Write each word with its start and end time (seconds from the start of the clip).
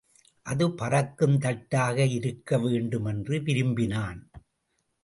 அது 0.45 0.71
பறக்கும் 0.71 1.37
தட்டாக 1.37 2.05
இருக்கவேண்டும் 2.17 3.07
என்று 3.07 3.41
விரும்பினான். 3.41 4.31